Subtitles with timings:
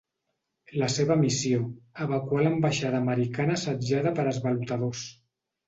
[0.83, 1.59] La seva missió:
[2.07, 5.09] evacuar l'ambaixada americana assetjada per esvalotadors.